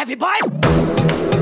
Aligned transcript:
heavy 0.00 0.14
boy. 0.14 1.39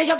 bitch, 0.00 0.08
your 0.08 0.16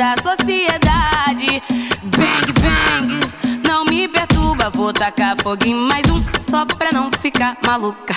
da 0.00 0.14
sociedade. 0.22 1.62
Bang, 2.04 2.52
bang, 2.54 3.68
não 3.68 3.84
me 3.84 4.08
perturba. 4.08 4.70
Vou 4.70 4.94
tacar 4.94 5.36
fogo 5.42 5.66
em 5.66 5.74
mais 5.74 6.06
um, 6.08 6.24
só 6.40 6.64
pra 6.64 6.90
não 6.90 7.10
ficar 7.10 7.58
maluca. 7.66 8.14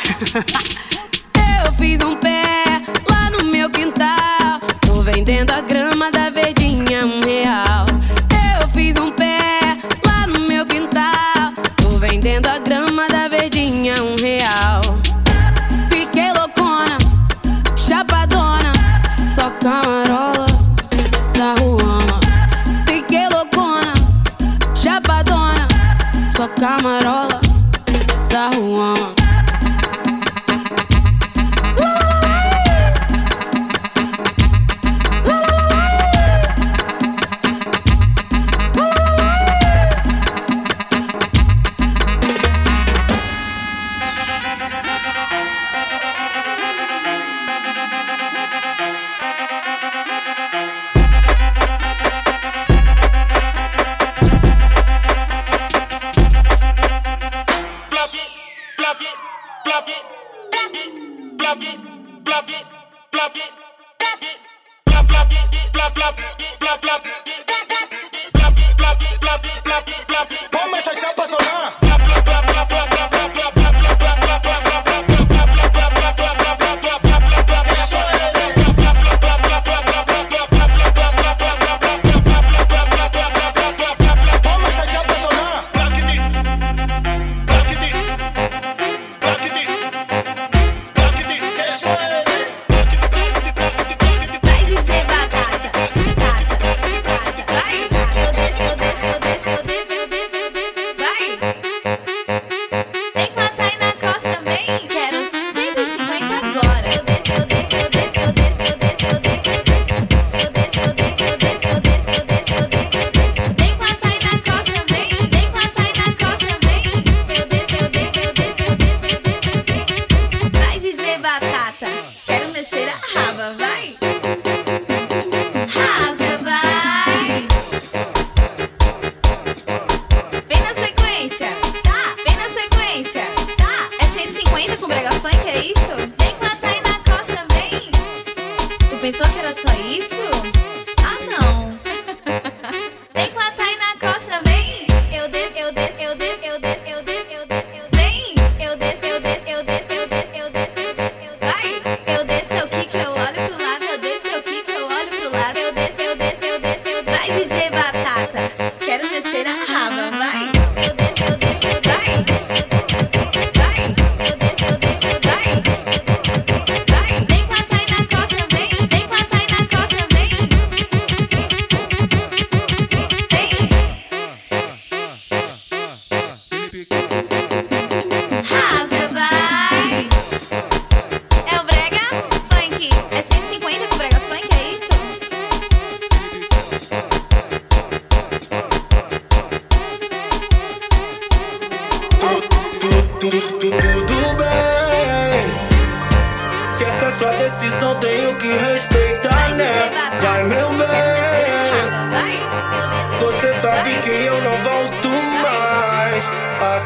Eu 1.66 1.74
fiz 1.74 2.00
um 2.00 2.16
pé 2.16 2.82
lá 3.10 3.30
no 3.32 3.44
meu 3.52 3.70
quintal. 3.70 4.62
Tô 4.80 5.02
vendendo 5.02 5.52
a 5.52 5.60
grama 5.60 6.10
I'm 26.64 26.86
at 26.86 27.06
all 27.06 27.23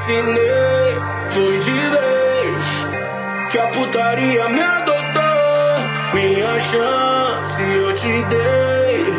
Assinei, 0.08 0.96
foi 1.32 1.60
de 1.60 1.72
vez. 1.74 3.52
Que 3.52 3.60
a 3.60 3.68
putaria 3.68 4.48
me 4.48 4.62
adotou. 4.62 6.14
Minha 6.14 6.62
chance 6.62 7.62
eu 7.62 7.94
te 7.94 8.24
dei. 8.30 9.14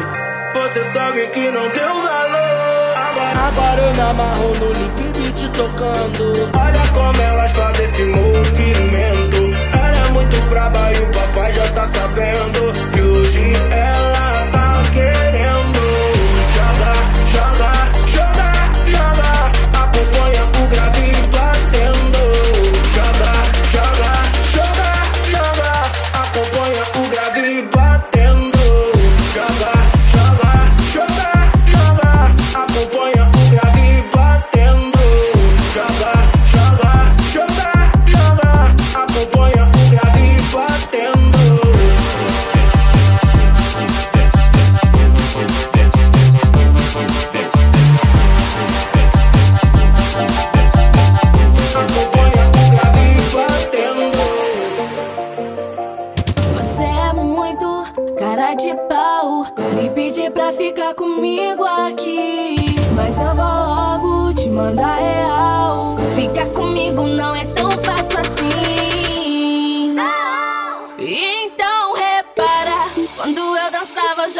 Você 0.54 0.82
sabe 0.94 1.26
que 1.26 1.50
não 1.50 1.68
deu 1.68 1.92
valor. 1.92 2.96
Agora, 2.96 3.48
agora 3.48 3.82
eu 3.82 3.92
me 3.92 4.00
amarro 4.00 4.48
no 4.60 4.72
lip 4.72 5.18
beat 5.18 5.52
tocando. 5.52 6.50
Olha 6.58 6.88
como 6.94 7.20
elas 7.20 7.52
fazem 7.52 7.84
esse 7.84 8.04
movimento. 8.04 9.36
Ela 9.74 10.06
é 10.06 10.08
muito 10.12 10.40
braba 10.48 10.90
e 10.94 11.02
o 11.02 11.06
papai 11.12 11.52
já 11.52 11.68
tá 11.68 11.84
sabendo. 11.86 12.90
Que 12.94 13.00
hoje 13.02 13.52
ela 13.72 14.48
tá 14.52 14.82
querendo. 14.94 15.27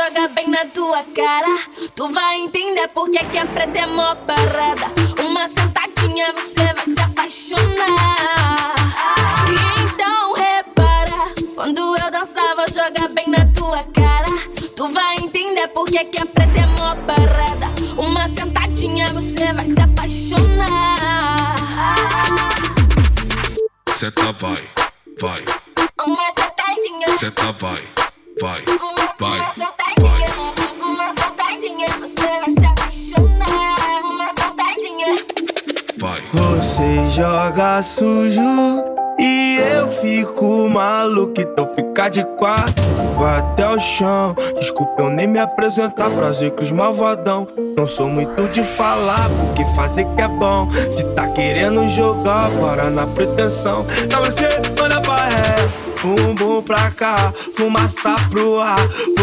Joga 0.08 0.28
bem 0.28 0.48
na 0.48 0.64
tua 0.64 1.04
cara. 1.14 1.58
Tu 1.94 2.08
vai 2.12 2.40
entender 2.40 2.88
porque 2.88 3.18
que 3.26 3.38
a 3.38 3.44
preta 3.44 3.80
é 3.80 3.86
mó 3.86 4.14
parada. 4.14 4.86
Uma 5.22 5.46
sentadinha, 5.48 6.32
você 6.32 6.72
vai 6.72 6.84
se 6.84 7.00
apaixonar. 7.00 8.74
Então 9.82 10.32
repara, 10.32 11.34
quando 11.54 11.96
eu 11.96 12.10
dançava, 12.10 12.64
joga 12.68 13.08
bem 13.08 13.28
na 13.28 13.44
tua 13.52 13.84
cara. 13.92 14.28
Tu 14.74 14.88
vai 14.88 15.16
entender 15.16 15.68
porque 15.68 16.02
que 16.06 16.22
a 16.22 16.26
preta 16.26 16.58
é 16.58 16.66
mó 16.66 16.94
parada. 17.06 17.68
Uma 18.00 18.28
sentadinha, 18.28 19.06
você 19.08 19.52
vai 19.52 19.66
se 19.66 19.80
apaixonar. 19.80 21.54
Senta 23.94 24.32
vai, 24.32 24.70
vai, 25.20 25.44
Uma 26.06 26.26
sentadinha, 26.26 27.18
senta 27.18 27.52
vai, 27.52 27.82
vai, 28.40 28.64
vai, 29.18 29.77
Você 36.78 37.06
joga 37.10 37.82
sujo 37.82 38.84
e 39.18 39.58
eu 39.74 39.88
fico 40.00 40.68
maluco. 40.68 41.40
Então 41.40 41.66
fica 41.74 42.08
de 42.08 42.22
quatro, 42.36 42.84
vai 43.18 43.40
até 43.40 43.68
o 43.68 43.80
chão. 43.80 44.32
Desculpa 44.56 45.02
eu 45.02 45.10
nem 45.10 45.26
me 45.26 45.40
apresentar, 45.40 46.08
prazer 46.08 46.52
que 46.52 46.62
os 46.62 46.70
malvadão. 46.70 47.48
Não 47.76 47.84
sou 47.84 48.08
muito 48.08 48.46
de 48.52 48.62
falar, 48.62 49.28
porque 49.40 49.64
fazer 49.74 50.04
que 50.14 50.22
é 50.22 50.28
bom. 50.28 50.70
Se 50.70 51.02
tá 51.16 51.26
querendo 51.26 51.88
jogar, 51.88 52.48
para 52.60 52.88
na 52.90 53.08
pretensão. 53.08 53.84
Então 54.04 54.22
você 54.22 54.44
manda 54.80 55.00
pra 55.00 55.16
ré. 55.16 55.88
Bumbum 56.00 56.62
pra 56.62 56.92
cá, 56.92 57.32
fumaça 57.56 58.14
pro 58.30 58.60
ar, 58.60 58.78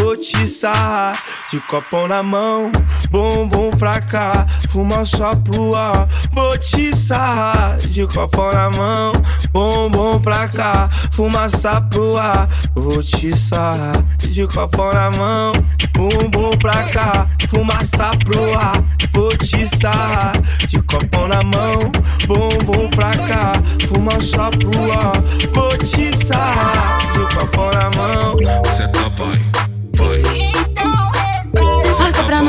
vou 0.05 0.15
te 0.15 0.47
sarrar 0.47 1.19
de 1.51 1.59
copão 1.61 2.07
na 2.07 2.21
mão. 2.21 2.71
Bumbum 3.09 3.71
pra 3.71 3.99
cá, 3.99 4.45
fumaça 4.69 5.35
pro 5.37 5.75
ar, 5.75 6.07
vou 6.31 6.55
te 6.59 6.95
sarrar 6.95 7.77
de 7.77 8.05
copão 8.05 8.53
na 8.53 8.69
mão. 8.77 9.13
Bumbum 9.51 10.19
pra 10.21 10.47
cá, 10.47 10.87
fumaça 11.11 11.81
pro 11.81 12.17
ar, 12.17 12.47
vou 12.75 13.01
te 13.01 13.35
sarrar 13.35 14.03
de 14.19 14.47
copão 14.47 14.93
na 14.93 15.09
mão. 15.17 15.53
Bumbum 15.91 16.51
pra 16.51 16.83
cá, 16.83 17.27
fumaça 17.49 18.11
pro 18.23 18.59
ar, 18.59 18.83
vou 19.11 19.29
te 19.29 19.67
sarrar 19.67 20.33
de 20.67 20.81
copão 20.83 21.27
na 21.27 21.41
mão. 21.41 21.79
Bumbum 22.27 22.89
pra 22.91 23.09
cá, 23.09 23.53
fumaça 23.87 24.51
pro 24.51 24.91
ar, 24.91 25.13
vou 25.51 25.69
te 25.79 26.15
sarrar 26.25 26.99
de 26.99 27.35
copão 27.35 27.71
na 27.71 27.89
mão. 27.97 28.35
Senta 28.71 29.09
vai, 29.09 29.39
vai, 29.39 29.54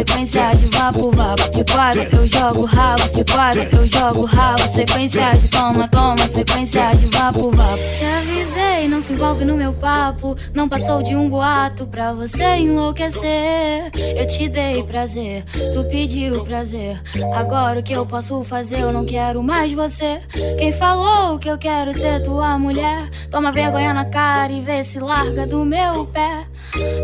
sequência 0.00 0.50
de 0.54 0.66
vapo, 0.76 1.10
vapo. 1.10 1.50
De 1.50 1.64
quatro 1.64 2.02
eu 2.16 2.26
jogo 2.26 2.64
rabo, 2.64 3.02
de 3.12 3.24
quatro 3.24 3.68
eu 3.76 3.86
jogo 3.86 4.26
rabo. 4.26 4.68
Sequência 4.68 5.30
de 5.32 5.50
toma, 5.50 5.88
toma, 5.88 6.28
sequência 6.28 6.90
de 6.94 7.06
vapo, 7.06 7.50
vapo. 7.50 7.82
Te 7.98 8.04
avisei, 8.04 8.88
não 8.88 9.02
se 9.02 9.12
envolve 9.12 9.44
no 9.44 9.56
meu 9.56 9.72
papo. 9.74 10.36
Não 10.54 10.68
passou 10.68 11.02
de 11.02 11.14
um 11.14 11.28
boato 11.28 11.86
pra 11.86 12.14
você 12.14 12.56
enlouquecer. 12.56 13.90
Eu 14.16 14.26
te 14.26 14.48
dei 14.48 14.82
prazer, 14.84 15.44
tu 15.74 15.84
pediu 15.90 16.44
prazer. 16.44 17.00
Agora 17.36 17.80
o 17.80 17.82
que 17.82 17.92
eu 17.92 18.06
posso 18.06 18.42
fazer? 18.42 18.80
Eu 18.80 18.92
não 18.92 19.04
quero 19.04 19.42
mais 19.42 19.72
você. 19.72 20.20
Quem 20.58 20.72
falou 20.72 21.38
que 21.38 21.50
eu 21.50 21.58
quero 21.58 21.92
ser 21.92 22.22
tua 22.22 22.58
mulher? 22.58 23.10
Toma 23.30 23.52
vergonha 23.52 23.92
na 23.92 24.06
cara 24.06 24.50
e 24.52 24.62
vê 24.62 24.82
se 24.82 24.98
larga 24.98 25.46
do 25.46 25.64
meu 25.64 26.06
pé. 26.06 26.46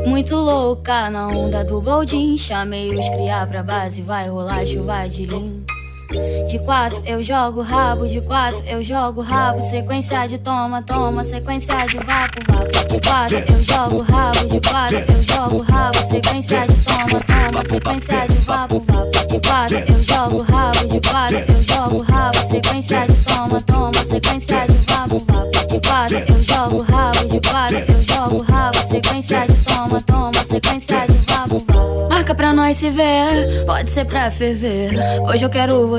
Muito 0.07 0.37
louca 0.37 1.11
na 1.11 1.27
onda 1.29 1.65
do 1.65 1.81
boldin. 1.81 2.37
Chamei 2.37 2.89
os 2.91 3.09
criar 3.09 3.47
pra 3.47 3.63
base, 3.63 4.03
vai 4.03 4.29
rolar 4.29 4.65
chuva 4.65 5.07
de 5.09 5.25
lim. 5.25 5.65
De 6.07 6.59
quatro 6.61 7.03
eu 7.05 7.23
jogo 7.23 7.63
rabo, 7.63 8.07
de 8.07 8.21
quatro 8.21 8.63
eu 8.67 8.83
jogo 8.83 9.23
rabo. 9.23 9.61
Sequência 9.71 10.27
de 10.29 10.39
toma, 10.39 10.81
toma, 10.83 11.25
sequência 11.25 11.75
de 11.87 11.97
vapo, 11.99 12.41
vapo. 12.49 12.89
De 12.89 13.01
quatro 13.01 13.39
eu 13.39 13.63
jogo 13.63 14.03
rabo, 14.03 14.47
de 14.47 14.61
quatro 14.69 14.99
eu 14.99 15.23
jogo 15.23 15.63
rabo. 15.63 15.99
Sequência 16.09 16.67
de 16.67 16.85
toma, 16.85 17.21
toma, 17.21 17.65
sequência 17.69 18.27
de 18.29 18.35
vapo, 18.47 18.81
vapo. 18.81 19.27
De 19.27 19.41
quatro 19.41 19.79
eu 19.79 20.03
jogo 20.03 20.43
rabo, 20.43 20.87
de 20.87 21.01
quatro 21.09 21.39
eu 21.39 21.63
jogo 21.63 22.03
rabo. 22.03 22.39
Sequência 22.49 23.07
de 23.07 23.25
toma, 23.25 23.61
toma, 23.63 24.05
sequência 24.09 24.67
de 24.67 24.93
vapo, 24.93 25.19
vapo. 25.19 25.67
De 25.67 25.81
quatro 25.89 26.19
eu 26.19 26.43
jogo 26.43 26.83
rabo, 26.83 27.27
de 27.27 27.41
quatro 27.51 27.79
eu 27.79 28.03
jogo 28.15 28.43
rabo. 28.45 28.79
Sequência 28.89 29.47
de 29.47 29.65
toma, 29.65 30.01
toma, 30.03 30.33
sequência 30.49 31.07
de 31.07 31.33
vapo, 31.33 31.59
vapo. 31.59 32.09
Marca 32.09 32.35
pra 32.35 32.53
nós 32.53 32.77
se 32.77 32.91
ver, 32.91 33.65
pode 33.67 33.91
ser 33.91 34.05
pra 34.05 34.31
ferver. 34.31 34.91
Hoje 35.29 35.45
eu 35.45 35.51
quero 35.51 35.89
você, 35.89 35.96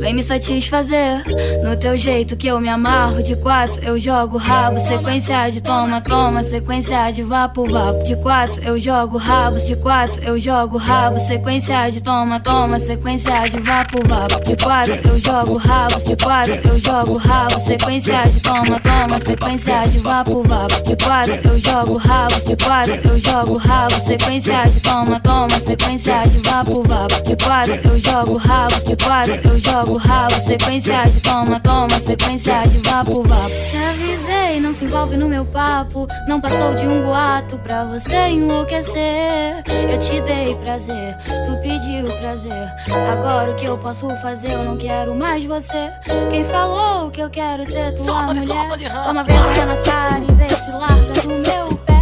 vem 0.00 0.14
me 0.14 0.22
satisfazer. 0.22 1.22
No 1.62 1.76
teu 1.76 1.96
jeito 1.96 2.36
que 2.36 2.46
eu 2.46 2.60
me 2.60 2.68
amarro, 2.68 3.22
de 3.22 3.36
quatro 3.36 3.82
eu 3.84 3.98
jogo 3.98 4.36
rabo. 4.36 4.80
Sequência 4.80 5.50
de 5.50 5.60
toma, 5.60 6.00
toma, 6.00 6.42
sequência 6.42 7.10
de 7.10 7.22
vapo, 7.22 7.64
vapo. 7.64 8.02
De 8.04 8.16
quatro 8.16 8.62
eu 8.64 8.78
jogo 8.78 9.16
rabos, 9.16 9.64
de 9.64 9.76
quatro 9.76 10.22
eu 10.24 10.38
jogo 10.38 10.76
rabo. 10.76 11.20
Sequência 11.20 11.90
de 11.90 12.02
toma, 12.02 12.40
toma, 12.40 12.78
sequência 12.78 13.48
de 13.48 13.60
vapo, 13.60 13.98
vapo. 14.08 14.44
De 14.44 14.56
quatro 14.56 14.94
eu 15.08 15.18
jogo 15.18 15.58
rabos, 15.58 16.04
de 16.04 16.16
quatro 16.16 16.60
eu 16.68 16.78
jogo 16.78 17.18
rabo. 17.18 17.60
Sequência 17.60 18.22
de 18.22 18.40
toma, 18.40 18.80
toma, 18.80 19.20
sequência 19.20 19.88
de 19.88 19.98
vapo, 19.98 20.42
vapo. 20.42 20.82
De 20.82 20.96
quatro 20.96 21.40
eu 21.44 21.58
jogo 21.58 21.98
rabos, 21.98 22.44
de 22.44 22.56
quatro 22.56 23.00
eu 23.08 23.18
jogo 23.18 23.58
rabo. 23.58 24.00
Sequência 24.00 24.62
de 24.64 24.80
toma, 24.80 25.20
toma, 25.20 25.60
sequência 25.60 26.22
de 26.26 26.38
vapo, 26.48 26.82
vapo. 26.82 27.22
De 27.22 27.36
quatro 27.36 27.74
eu 27.84 27.98
jogo 27.98 28.38
rabos, 28.38 28.84
de 28.84 28.96
quatro 29.04 29.34
eu 29.44 29.58
jogo 29.58 29.98
rabo. 29.98 30.34
Sequência 30.40 31.02
de 31.04 31.20
toma, 31.22 31.60
toma, 31.60 32.00
sequência 32.00 32.62
de 32.66 32.78
vapo, 32.88 33.22
vapo. 33.22 33.50
Te 33.70 33.76
avisei, 33.76 34.60
não 34.60 34.72
se 34.72 34.84
envolve 34.84 35.16
no 35.16 35.28
meu 35.28 35.44
papo. 35.44 36.06
Não 36.28 36.40
passou 36.40 36.74
de 36.74 36.86
um 36.86 37.02
boato 37.04 37.58
pra 37.58 37.84
você 37.84 38.28
enlouquecer. 38.28 39.62
Eu 39.90 39.98
te 39.98 40.20
dei 40.22 40.54
prazer, 40.56 41.16
tu 41.46 41.56
pediu 41.62 42.06
prazer. 42.18 42.68
Agora 43.12 43.52
o 43.52 43.54
que 43.54 43.64
eu 43.66 43.78
posso 43.78 44.08
fazer? 44.16 44.52
Eu 44.52 44.64
não 44.64 44.76
quero 44.76 45.14
mais 45.14 45.44
você. 45.44 45.90
Quem 46.30 46.44
falou 46.44 47.10
que 47.10 47.20
eu 47.20 47.30
quero 47.30 47.64
ser 47.66 47.92
tua 47.94 48.04
Solta 48.04 48.34
de- 48.34 48.40
mulher? 48.40 48.54
solta 48.54 48.76
de. 48.76 48.88
Toma 48.90 49.24
vergonha 49.24 49.66
na 49.66 49.76
cara 49.76 50.22
e 50.28 50.32
vê 50.32 50.48
se 50.48 50.70
larga 50.70 51.12
do 51.22 51.28
meu 51.28 51.76
pé. 51.78 51.92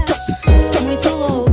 Muito 0.82 1.08
louca 1.10 1.49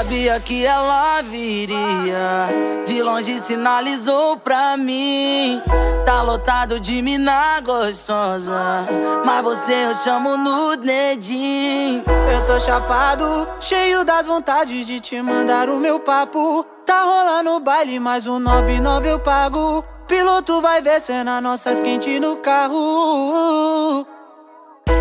sabia 0.00 0.40
que 0.40 0.64
ela 0.64 1.20
viria. 1.20 2.48
De 2.86 3.02
longe 3.02 3.38
sinalizou 3.38 4.38
pra 4.38 4.74
mim. 4.74 5.60
Tá 6.06 6.22
lotado 6.22 6.80
de 6.80 7.02
mina 7.02 7.60
gostosa. 7.60 8.86
Mas 9.26 9.42
você 9.42 9.74
eu 9.88 9.94
chamo 9.94 10.38
no 10.38 10.74
dedinho. 10.76 12.02
Eu 12.32 12.46
tô 12.46 12.58
chapado, 12.58 13.46
cheio 13.60 14.02
das 14.02 14.26
vontades 14.26 14.86
de 14.86 15.00
te 15.00 15.20
mandar 15.20 15.68
o 15.68 15.76
meu 15.76 16.00
papo. 16.00 16.64
Tá 16.86 17.02
rolando 17.02 17.50
o 17.50 17.60
baile, 17.60 18.00
mais 18.00 18.26
um 18.26 18.38
99 18.38 19.06
eu 19.06 19.18
pago. 19.18 19.84
Piloto 20.08 20.62
vai 20.62 20.80
ver 20.80 21.02
cena 21.02 21.42
nossas 21.42 21.78
quentes 21.78 22.18
no 22.18 22.36
carro. 22.38 24.06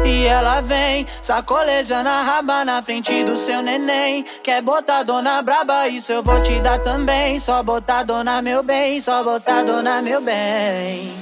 E 0.10 0.26
ela 0.26 0.60
vem, 0.60 1.06
sacolejando 1.22 2.10
a 2.10 2.24
raba 2.24 2.66
na 2.66 2.82
frente 2.82 3.24
do 3.24 3.38
seu 3.38 3.62
neném. 3.62 4.26
Quer 4.42 4.60
botar 4.60 5.04
dona 5.04 5.40
braba, 5.44 5.88
isso 5.88 6.12
eu 6.12 6.24
vou 6.24 6.42
te 6.42 6.60
dar 6.62 6.80
também. 6.80 7.40
Só 7.40 7.62
botar 7.62 8.02
dona 8.02 8.42
meu 8.42 8.64
bem, 8.64 9.00
só 9.00 9.24
botar 9.24 9.64
dona 9.64 10.02
meu 10.02 10.20
bem. 10.20 11.14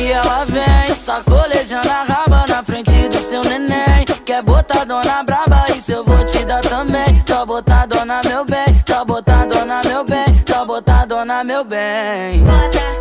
E 0.00 0.12
ela 0.12 0.44
vem, 0.44 0.94
sacolejando 0.94 1.90
a 1.90 2.04
raba 2.04 2.44
na 2.48 2.62
frente 2.62 3.08
do 3.08 3.18
seu 3.18 3.42
neném. 3.42 4.04
Quer 4.24 4.42
botar 4.44 4.84
dona 4.84 5.24
braba, 5.24 5.64
isso 5.76 5.90
eu 5.90 6.04
vou 6.04 6.24
te 6.24 6.44
dar 6.44 6.60
também. 6.60 7.20
Só 7.26 7.44
botar 7.44 7.86
dona 7.86 8.20
meu 8.24 8.44
bem, 8.44 8.80
só 8.88 9.04
botar 9.04 9.46
dona 9.46 9.80
meu 9.84 10.04
bem, 10.04 10.44
só 10.48 10.64
botar 10.64 11.06
dona 11.06 11.42
meu 11.42 11.64
bem. 11.64 12.44
Bota, 12.44 12.99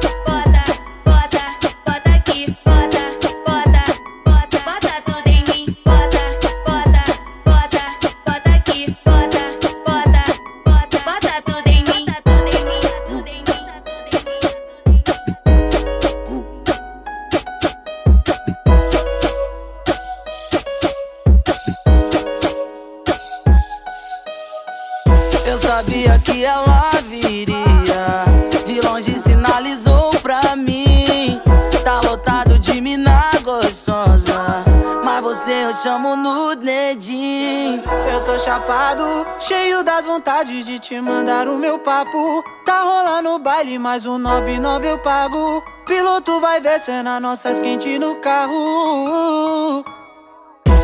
Eu 25.50 25.58
sabia 25.58 26.20
que 26.20 26.46
ela 26.46 26.91
viria. 27.10 28.24
De 28.68 28.79
longe 28.82 29.13
sinalizou 29.13 30.12
pra 30.22 30.56
mim. 30.56 31.41
Tá 31.84 32.00
lotado 32.08 32.60
de 32.60 32.79
mina 32.79 33.32
gostosa. 33.41 34.63
Mas 35.03 35.22
você 35.24 35.65
eu 35.65 35.74
chamo 35.74 36.15
no 36.15 36.56
dedinho. 36.56 37.82
Eu 38.13 38.24
tô 38.24 38.38
chapado, 38.38 39.25
cheio 39.39 39.84
das 39.84 40.06
vontades 40.06 40.68
de 40.68 40.77
te 40.77 41.01
mandar 41.01 41.48
o 41.48 41.58
meu 41.58 41.79
papo. 41.79 42.44
Tá 42.63 42.84
rolando 42.84 43.29
o 43.29 43.39
baile, 43.39 43.79
mais 43.79 44.06
um 44.06 44.20
99 44.20 44.88
eu 44.88 45.00
pago. 45.00 45.63
Piloto 45.88 46.39
vai 46.39 46.62
ver 46.62 46.79
cena 46.79 47.20
nossas 47.20 47.60
quentes 47.60 48.00
no 48.00 48.18
carro. 48.18 49.84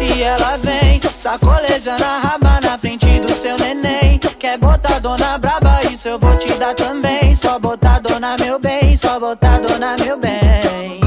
E 0.02 0.24
ela 0.24 0.58
vem, 0.58 1.00
sacolejando 1.20 2.04
a 2.04 2.18
raba 2.18 2.60
na 2.64 2.80
frente 2.80 3.05
seu 3.36 3.58
neném. 3.58 4.20
Quer 4.40 4.58
botar 4.58 5.00
dona 5.00 5.38
braba, 5.38 5.80
isso 5.92 6.08
eu 6.08 6.20
vou 6.20 6.36
te 6.38 6.54
dar 6.54 6.74
também. 6.74 7.36
Só 7.36 7.60
botar 7.60 8.00
dona 8.00 8.36
meu 8.38 8.60
bem, 8.60 8.96
só 8.96 9.20
botar 9.20 9.60
dona 9.60 9.96
meu 9.98 10.18
bem. 10.18 11.02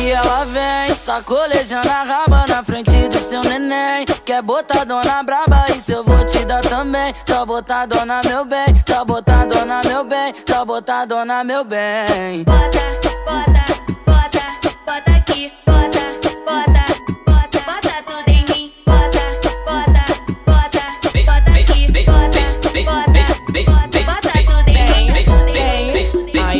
E 0.00 0.10
ela 0.10 0.44
vem, 0.46 0.94
sacolejando 0.96 1.88
a 1.88 2.02
raba 2.02 2.44
na 2.48 2.64
frente 2.64 3.08
do 3.08 3.18
seu 3.18 3.42
neném. 3.42 4.04
Quer 4.24 4.42
botar 4.42 4.84
dona 4.84 5.22
braba, 5.22 5.66
isso 5.76 5.92
eu 5.92 6.04
vou 6.04 6.24
te 6.24 6.44
dar 6.44 6.62
também. 6.62 7.14
Só 7.26 7.44
botar 7.44 7.86
dona 7.86 8.20
meu 8.24 8.44
bem, 8.44 8.82
só 8.88 9.04
botar 9.04 9.46
dona 9.46 9.80
meu 9.84 10.04
bem, 10.04 10.34
só 10.48 10.64
botar 10.64 11.04
dona 11.04 11.44
meu 11.44 11.64
bem. 11.64 12.44
Bota, 12.44 12.78
bota, 13.26 13.69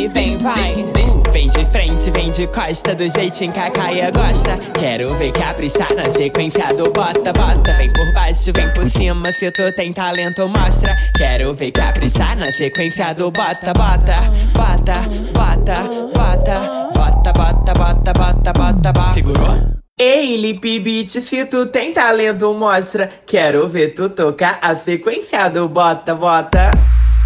mim, 0.07 0.09
tudo 0.09 0.19
em 0.19 0.37
mim. 0.37 0.45
Aí 0.45 0.83
vem, 0.93 1.21
vai. 1.23 1.31
Vem 1.31 1.49
de 1.49 1.65
frente, 1.65 2.11
vem 2.11 2.31
de 2.31 2.47
costa, 2.47 2.93
do 2.93 3.07
jeitinho 3.09 3.53
que 3.53 3.59
a 3.59 3.71
Caia 3.71 4.11
gosta. 4.11 4.57
Quero 4.77 5.15
ver 5.15 5.31
caprichar 5.31 5.93
na 5.95 6.05
sequência 6.11 6.67
do 6.75 6.91
bota, 6.91 7.31
bota. 7.33 7.73
Vem 7.77 7.91
por 7.93 8.13
baixo, 8.13 8.51
vem 8.53 8.69
por 8.73 8.89
cima, 8.89 9.31
se 9.31 9.49
tu 9.51 9.71
tem 9.75 9.93
talento, 9.93 10.47
mostra. 10.47 10.95
Quero 11.17 11.53
ver 11.53 11.71
caprichar 11.71 12.37
na 12.37 12.51
sequência 12.51 13.13
do 13.13 13.31
bota, 13.31 13.73
bota. 13.73 14.15
Bota, 14.53 15.01
bota, 15.33 15.83
bota. 16.13 16.91
Bota, 16.93 17.33
bota, 17.33 17.73
bota, 17.73 18.13
bota, 18.13 18.53
bota, 18.53 18.91
bota. 18.91 19.13
Segurou? 19.13 19.57
Ei, 19.97 20.35
Lip 20.35 20.79
Beat, 20.79 21.09
se 21.09 21.45
tu 21.45 21.67
tem 21.67 21.93
talento, 21.93 22.53
mostra. 22.53 23.09
Quero 23.25 23.67
ver 23.67 23.93
tu 23.93 24.09
tocar 24.09 24.59
a 24.61 24.75
sequência 24.75 25.47
do 25.49 25.69
bota, 25.69 26.15
bota. 26.15 26.71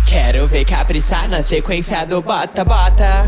Quero 0.06 0.48
ver 0.48 0.66
caprichar 0.66 1.28
na 1.28 1.44
sequência 1.44 2.06
do 2.06 2.22
bota, 2.22 2.64
bota. 2.64 3.28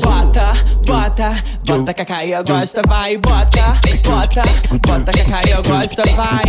Bota, 0.00 0.52
bota, 0.86 1.44
bota 1.66 1.94
que 1.94 2.02
a 2.02 2.04
Caia 2.04 2.42
gosta, 2.42 2.82
vai, 2.86 3.16
bota, 3.18 3.80
bota, 4.04 4.42
bota 4.86 5.12
que 5.12 5.20
a 5.20 5.24
Caia 5.24 5.60
gosta, 5.60 6.02
vai. 6.14 6.42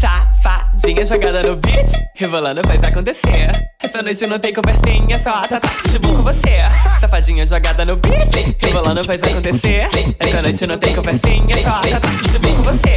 Safadinha 0.00 1.04
jogada 1.04 1.42
no 1.42 1.56
beat, 1.56 1.92
rebolando 2.16 2.62
faz 2.66 2.82
acontecer. 2.84 3.71
Essa 3.92 4.02
noite 4.02 4.26
não 4.26 4.38
tem 4.38 4.54
conversinha, 4.54 5.22
só 5.22 5.42
tá 5.42 5.60
de 5.86 5.98
bom 5.98 6.16
com 6.16 6.22
você. 6.22 6.62
Safadinha 6.98 7.44
jogada 7.44 7.84
no 7.84 7.94
beat, 7.96 8.56
rebolando 8.58 9.04
faz 9.04 9.22
acontecer. 9.22 9.86
Essa 10.18 10.40
noite 10.40 10.66
não 10.66 10.78
tem 10.78 10.96
conversinha, 10.96 11.62
só 11.62 11.82
tá 11.82 11.98
de 11.98 12.38
bom 12.38 12.56
com 12.56 12.62
você. 12.62 12.92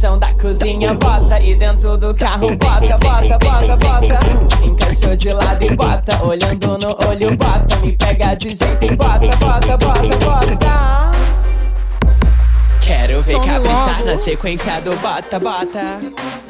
Chão 0.00 0.18
da 0.18 0.32
cozinha, 0.32 0.94
bota 0.94 1.38
e 1.40 1.54
dentro 1.54 1.98
do 1.98 2.14
carro, 2.14 2.56
bota, 2.56 2.96
bota, 2.96 3.38
bota, 3.38 3.76
bota. 3.76 4.64
Encaixou 4.64 5.14
de 5.14 5.30
lado 5.30 5.62
e 5.62 5.76
bota, 5.76 6.24
olhando 6.24 6.78
no 6.78 6.96
olho, 7.06 7.36
bota, 7.36 7.76
me 7.82 7.92
pega 7.92 8.34
de 8.34 8.54
jeito 8.54 8.84
e 8.86 8.96
bota, 8.96 9.36
bota, 9.36 9.76
bota, 9.76 10.16
bota. 10.24 11.10
Quero 12.80 13.20
ver 13.20 13.34
Some 13.34 13.46
caprichar 13.46 13.98
logo. 13.98 14.10
na 14.10 14.22
sequência 14.22 14.80
do 14.80 14.96
bota, 14.96 15.38
bota. 15.38 16.49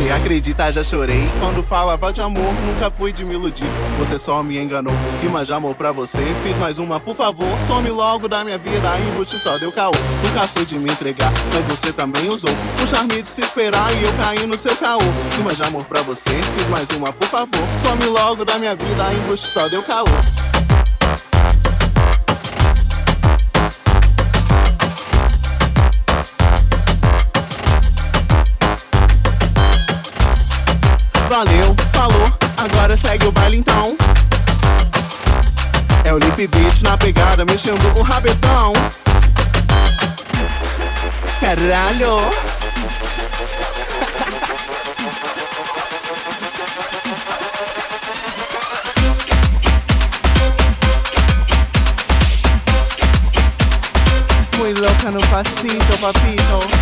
Cê 0.00 0.10
acredita, 0.12 0.72
já 0.72 0.82
chorei. 0.82 1.28
Quando 1.38 1.62
falava 1.62 2.12
de 2.12 2.20
amor, 2.20 2.52
nunca 2.64 2.90
fui 2.90 3.12
de 3.12 3.22
me 3.24 3.34
iludir. 3.34 3.66
Você 3.98 4.18
só 4.18 4.42
me 4.42 4.58
enganou. 4.58 4.94
Rima 5.20 5.44
de 5.44 5.52
amor 5.52 5.74
pra 5.74 5.92
você. 5.92 6.18
Fiz 6.42 6.56
mais 6.56 6.78
uma, 6.78 6.98
por 6.98 7.14
favor. 7.14 7.46
Some 7.66 7.90
logo 7.90 8.26
da 8.26 8.42
minha 8.42 8.56
vida. 8.56 8.98
Embuste 8.98 9.38
só 9.38 9.58
deu 9.58 9.70
caô. 9.70 9.92
Nunca 10.22 10.46
fui 10.48 10.64
de 10.64 10.78
me 10.78 10.90
entregar, 10.90 11.30
mas 11.52 11.66
você 11.66 11.92
também 11.92 12.28
usou. 12.28 12.50
O 12.82 12.86
charme 12.86 13.20
de 13.20 13.28
se 13.28 13.42
esperar 13.42 13.92
e 13.92 14.04
eu 14.04 14.12
caí 14.14 14.46
no 14.46 14.56
seu 14.56 14.74
caô. 14.76 15.00
Rima 15.36 15.52
de 15.54 15.62
amor 15.62 15.84
pra 15.84 16.00
você. 16.02 16.30
Fiz 16.30 16.68
mais 16.68 16.88
uma, 16.96 17.12
por 17.12 17.28
favor. 17.28 17.60
Some 17.82 18.04
logo 18.06 18.44
da 18.44 18.58
minha 18.58 18.74
vida. 18.74 19.12
Embuste 19.12 19.48
só 19.48 19.68
deu 19.68 19.82
caô. 19.82 20.06
Valeu, 31.30 31.76
falou, 31.92 32.26
agora 32.56 32.96
segue 32.96 33.24
o 33.24 33.30
baile 33.30 33.58
então. 33.58 33.96
É 36.04 36.12
o 36.12 36.18
Lip 36.18 36.44
Beat 36.48 36.82
na 36.82 36.98
pegada, 36.98 37.44
mexendo 37.44 37.80
o 37.96 38.02
rabetão. 38.02 38.72
Caralho! 41.40 42.16
Muy 54.58 54.74
loca 54.74 55.12
no 55.12 55.20
pasito, 55.28 55.98
papito. 56.00 56.79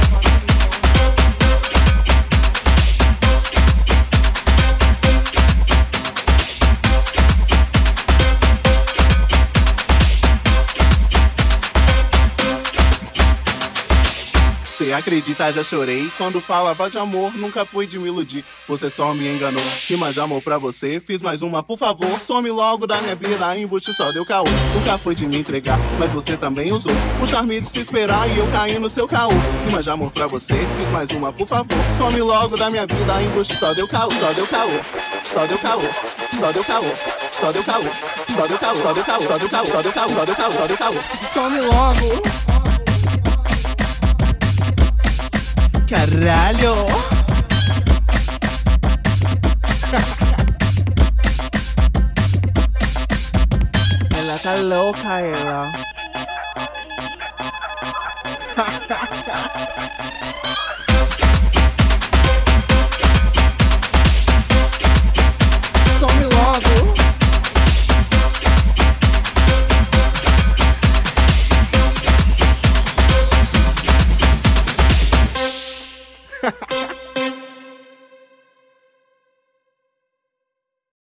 Acredita, 14.92 15.52
já 15.52 15.62
chorei. 15.62 16.10
Quando 16.16 16.40
falava 16.40 16.88
de 16.88 16.98
amor, 16.98 17.32
nunca 17.36 17.64
fui 17.64 17.86
de 17.86 17.98
me 17.98 18.06
iludir. 18.08 18.44
Você 18.66 18.90
só 18.90 19.12
me 19.14 19.28
enganou. 19.28 19.62
Rima 19.86 20.12
de 20.12 20.20
amor 20.20 20.42
pra 20.42 20.58
você. 20.58 21.00
Fiz 21.00 21.20
mais 21.20 21.42
uma, 21.42 21.62
por 21.62 21.78
favor. 21.78 22.20
Some 22.20 22.50
logo 22.50 22.86
da 22.86 23.00
minha 23.00 23.14
vida. 23.14 23.56
Embuste 23.58 23.92
só 23.92 24.10
deu 24.12 24.24
caô. 24.24 24.44
Nunca 24.74 24.98
fui 24.98 25.14
de 25.14 25.26
me 25.26 25.36
entregar, 25.38 25.78
mas 25.98 26.12
você 26.12 26.36
também 26.36 26.72
usou. 26.72 26.92
O 27.22 27.26
charme 27.26 27.60
de 27.60 27.66
se 27.66 27.80
esperar 27.80 28.28
e 28.28 28.38
eu 28.38 28.46
caí 28.48 28.78
no 28.78 28.88
seu 28.88 29.06
caô. 29.06 29.30
Rima 29.66 29.82
de 29.82 29.90
amor 29.90 30.10
pra 30.10 30.26
você. 30.26 30.54
Fiz 30.54 30.90
mais 30.90 31.10
uma, 31.10 31.32
por 31.32 31.46
favor. 31.46 31.78
Some 31.96 32.20
logo 32.20 32.56
da 32.56 32.70
minha 32.70 32.86
vida. 32.86 33.22
Embuste 33.22 33.54
só 33.56 33.72
deu 33.74 33.86
caô. 33.88 34.10
Só 34.10 34.32
deu 34.32 34.46
caô. 34.46 34.70
Só 35.24 35.46
deu 35.46 35.58
caô. 35.58 35.80
Só 36.38 36.52
deu 36.52 36.64
caô. 36.64 36.84
Só 37.32 37.52
deu 37.52 37.64
caô. 37.64 37.84
Só 38.34 38.46
deu 38.46 38.58
caô. 38.58 38.74
Só 38.76 38.92
deu 38.92 39.04
caô. 39.04 39.20
Só 39.20 39.38
deu 39.38 39.48
caô. 39.48 39.66
Só 39.66 39.82
deu 39.82 39.92
caô. 39.92 40.08
Só 40.08 40.24
deu 40.24 40.34
caô. 40.34 40.52
Só 40.52 40.66
deu 40.66 40.76
caô. 40.76 40.94
Some 41.32 41.60
logo. 41.60 42.57
Carralo. 45.88 46.86
Ella 54.10 54.36
está 54.36 54.56
loca, 54.58 55.20
ella. 55.20 55.72